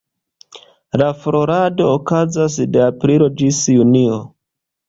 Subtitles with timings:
[1.01, 4.21] La florado okazas de aprilo ĝis junio.